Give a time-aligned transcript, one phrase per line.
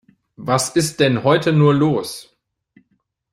[0.37, 2.35] Was ist denn heute nur los?